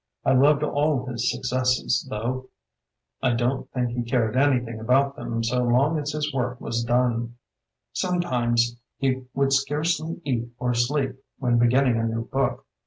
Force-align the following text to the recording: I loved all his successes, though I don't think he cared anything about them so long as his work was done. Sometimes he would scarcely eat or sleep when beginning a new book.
I 0.25 0.33
loved 0.33 0.63
all 0.63 1.05
his 1.05 1.29
successes, 1.31 2.07
though 2.09 2.49
I 3.21 3.35
don't 3.35 3.71
think 3.71 3.91
he 3.91 4.01
cared 4.01 4.35
anything 4.35 4.79
about 4.79 5.15
them 5.15 5.43
so 5.43 5.61
long 5.61 5.99
as 5.99 6.13
his 6.13 6.33
work 6.33 6.59
was 6.59 6.83
done. 6.83 7.35
Sometimes 7.93 8.77
he 8.97 9.25
would 9.35 9.53
scarcely 9.53 10.19
eat 10.23 10.53
or 10.57 10.73
sleep 10.73 11.17
when 11.37 11.59
beginning 11.59 11.97
a 11.99 12.03
new 12.07 12.23
book. 12.27 12.65